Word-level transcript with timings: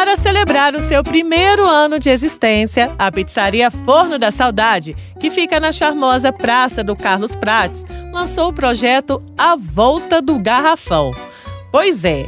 Para 0.00 0.16
celebrar 0.16 0.74
o 0.74 0.80
seu 0.80 1.02
primeiro 1.02 1.62
ano 1.66 2.00
de 2.00 2.08
existência, 2.08 2.90
a 2.98 3.12
pizzaria 3.12 3.70
Forno 3.70 4.18
da 4.18 4.30
Saudade, 4.30 4.96
que 5.20 5.30
fica 5.30 5.60
na 5.60 5.72
charmosa 5.72 6.32
Praça 6.32 6.82
do 6.82 6.96
Carlos 6.96 7.36
Prates, 7.36 7.84
lançou 8.10 8.48
o 8.48 8.52
projeto 8.52 9.22
A 9.36 9.56
Volta 9.56 10.22
do 10.22 10.38
Garrafão. 10.38 11.10
Pois 11.70 12.02
é, 12.02 12.24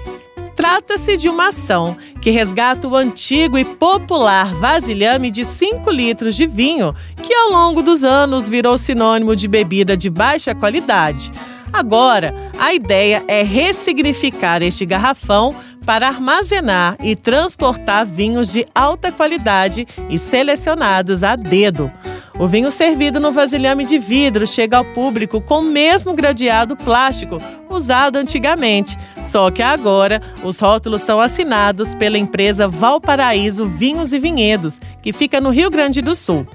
trata-se 0.54 1.16
de 1.16 1.30
uma 1.30 1.48
ação 1.48 1.96
que 2.20 2.28
resgata 2.28 2.86
o 2.86 2.94
antigo 2.94 3.56
e 3.56 3.64
popular 3.64 4.52
vasilhame 4.52 5.30
de 5.30 5.42
5 5.42 5.90
litros 5.90 6.36
de 6.36 6.46
vinho, 6.46 6.94
que 7.22 7.32
ao 7.32 7.48
longo 7.48 7.80
dos 7.80 8.04
anos 8.04 8.50
virou 8.50 8.76
sinônimo 8.76 9.34
de 9.34 9.48
bebida 9.48 9.96
de 9.96 10.10
baixa 10.10 10.54
qualidade. 10.54 11.32
Agora, 11.72 12.34
a 12.58 12.74
ideia 12.74 13.24
é 13.26 13.42
ressignificar 13.42 14.60
este 14.60 14.84
garrafão 14.84 15.56
para 15.84 16.08
armazenar 16.08 16.96
e 17.00 17.14
transportar 17.14 18.06
vinhos 18.06 18.52
de 18.52 18.66
alta 18.74 19.12
qualidade 19.12 19.86
e 20.08 20.18
selecionados 20.18 21.22
a 21.24 21.36
dedo. 21.36 21.90
O 22.38 22.48
vinho 22.48 22.70
servido 22.70 23.20
no 23.20 23.30
vasilhame 23.30 23.84
de 23.84 23.98
vidro 23.98 24.46
chega 24.46 24.78
ao 24.78 24.84
público 24.84 25.40
com 25.40 25.60
o 25.60 25.62
mesmo 25.62 26.14
gradeado 26.14 26.74
plástico 26.74 27.40
usado 27.68 28.16
antigamente, 28.16 28.98
só 29.26 29.50
que 29.50 29.62
agora 29.62 30.20
os 30.42 30.58
rótulos 30.58 31.02
são 31.02 31.20
assinados 31.20 31.94
pela 31.94 32.18
empresa 32.18 32.68
Valparaíso 32.68 33.66
Vinhos 33.66 34.12
e 34.12 34.18
Vinhedos, 34.18 34.80
que 35.02 35.12
fica 35.12 35.40
no 35.40 35.50
Rio 35.50 35.70
Grande 35.70 36.02
do 36.02 36.14
Sul. 36.14 36.46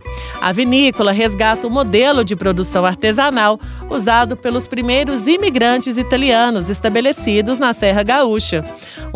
A 0.41 0.51
vinícola 0.51 1.11
resgata 1.11 1.65
o 1.65 1.71
modelo 1.71 2.23
de 2.23 2.35
produção 2.35 2.85
artesanal 2.85 3.59
usado 3.89 4.35
pelos 4.35 4.67
primeiros 4.67 5.25
imigrantes 5.25 5.97
italianos 5.97 6.69
estabelecidos 6.69 7.57
na 7.57 7.73
Serra 7.73 8.03
Gaúcha. 8.03 8.63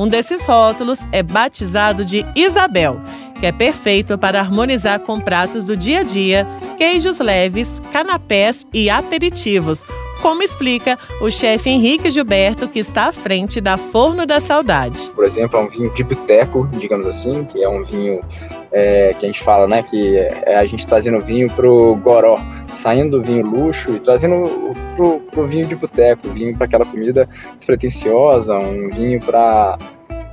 Um 0.01 0.07
desses 0.07 0.43
rótulos 0.47 0.97
é 1.11 1.21
batizado 1.21 2.03
de 2.03 2.25
Isabel 2.35 2.99
que 3.41 3.47
é 3.47 3.51
perfeito 3.51 4.19
para 4.19 4.39
harmonizar 4.39 4.99
com 4.99 5.19
pratos 5.19 5.63
do 5.63 5.75
dia 5.75 6.01
a 6.01 6.03
dia, 6.03 6.45
queijos 6.77 7.17
leves, 7.17 7.81
canapés 7.91 8.67
e 8.71 8.87
aperitivos, 8.87 9.83
como 10.21 10.43
explica 10.43 10.97
o 11.19 11.31
chefe 11.31 11.71
Henrique 11.71 12.11
Gilberto, 12.11 12.67
que 12.67 12.77
está 12.77 13.07
à 13.07 13.11
frente 13.11 13.59
da 13.59 13.77
Forno 13.77 14.27
da 14.27 14.39
Saudade. 14.39 15.09
Por 15.15 15.25
exemplo, 15.25 15.57
é 15.57 15.63
um 15.63 15.67
vinho 15.67 15.91
de 15.91 16.03
boteco, 16.03 16.69
digamos 16.73 17.07
assim, 17.07 17.43
que 17.45 17.63
é 17.63 17.67
um 17.67 17.83
vinho 17.83 18.21
é, 18.71 19.15
que 19.19 19.25
a 19.25 19.27
gente 19.27 19.43
fala, 19.43 19.67
né, 19.67 19.81
que 19.81 20.17
é 20.17 20.57
a 20.57 20.65
gente 20.67 20.85
trazendo 20.85 21.19
vinho 21.19 21.49
pro 21.49 21.95
goró, 21.95 22.39
saindo 22.75 23.17
do 23.17 23.23
vinho 23.23 23.45
luxo 23.45 23.95
e 23.95 23.99
trazendo 23.99 24.75
pro, 24.95 25.19
pro 25.31 25.47
vinho 25.47 25.67
de 25.67 25.75
boteco, 25.75 26.29
vinho 26.29 26.55
para 26.55 26.65
aquela 26.65 26.85
comida 26.85 27.27
despretensiosa, 27.55 28.57
um 28.57 28.89
vinho 28.89 29.19
para 29.19 29.77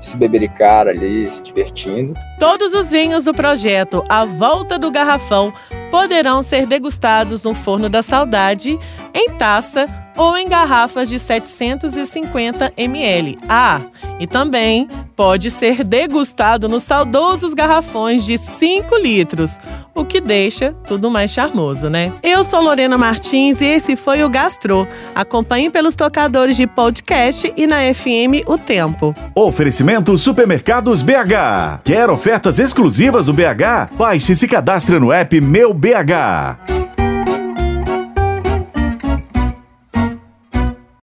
se 0.00 0.17
bebericar 0.17 0.86
ali, 0.86 1.28
se 1.28 1.42
divertindo. 1.42 2.14
Todos 2.39 2.72
os 2.72 2.91
vinhos 2.91 3.25
do 3.25 3.34
projeto 3.34 4.05
A 4.08 4.25
Volta 4.25 4.78
do 4.78 4.91
Garrafão 4.91 5.53
poderão 5.91 6.42
ser 6.42 6.67
degustados 6.67 7.42
no 7.42 7.55
Forno 7.55 7.89
da 7.89 8.03
Saudade 8.03 8.78
em 9.14 9.30
taça 9.30 9.86
ou 10.17 10.36
em 10.36 10.48
garrafas 10.48 11.08
de 11.08 11.19
750 11.19 12.73
ml. 12.77 13.39
Ah, 13.48 13.80
e 14.19 14.27
também 14.27 14.89
pode 15.19 15.50
ser 15.50 15.83
degustado 15.83 16.68
nos 16.68 16.84
saudosos 16.84 17.52
garrafões 17.52 18.24
de 18.24 18.39
5 18.39 18.96
litros, 18.98 19.58
o 19.92 20.05
que 20.05 20.20
deixa 20.20 20.73
tudo 20.86 21.11
mais 21.11 21.33
charmoso, 21.33 21.90
né? 21.90 22.12
Eu 22.23 22.45
sou 22.45 22.62
Lorena 22.62 22.96
Martins 22.96 23.61
e 23.61 23.64
esse 23.64 23.96
foi 23.96 24.23
o 24.23 24.29
Gastro. 24.29 24.86
Acompanhe 25.17 25.70
pelos 25.70 25.96
tocadores 25.96 26.56
de 26.56 26.68
podcast 26.68 27.52
e 27.56 27.67
na 27.67 27.92
FM 27.92 28.46
O 28.46 28.56
Tempo. 28.56 29.12
Oferecimento 29.34 30.17
Supermercados 30.17 31.02
BH. 31.02 31.80
Quer 31.83 32.08
ofertas 32.11 32.61
exclusivas 32.61 33.27
do 33.27 33.33
BH? 33.33 33.92
Baixe 33.95 34.35
e 34.35 34.36
se 34.36 34.46
cadastre 34.46 35.00
no 35.00 35.12
app 35.12 35.40
Meu 35.40 35.74
BH. 35.74 36.87